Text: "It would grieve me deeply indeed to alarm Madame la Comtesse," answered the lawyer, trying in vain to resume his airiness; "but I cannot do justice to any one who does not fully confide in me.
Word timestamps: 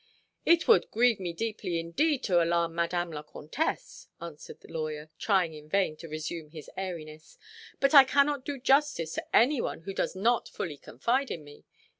"It 0.47 0.67
would 0.67 0.89
grieve 0.89 1.19
me 1.19 1.31
deeply 1.31 1.79
indeed 1.79 2.23
to 2.23 2.43
alarm 2.43 2.73
Madame 2.73 3.11
la 3.11 3.21
Comtesse," 3.21 4.07
answered 4.19 4.61
the 4.61 4.73
lawyer, 4.73 5.11
trying 5.19 5.53
in 5.53 5.69
vain 5.69 5.95
to 5.97 6.07
resume 6.07 6.49
his 6.49 6.71
airiness; 6.75 7.37
"but 7.79 7.93
I 7.93 8.03
cannot 8.03 8.43
do 8.43 8.57
justice 8.59 9.13
to 9.13 9.27
any 9.35 9.61
one 9.61 9.81
who 9.81 9.93
does 9.93 10.15
not 10.15 10.49
fully 10.49 10.77
confide 10.77 11.29
in 11.29 11.43
me. 11.43 11.65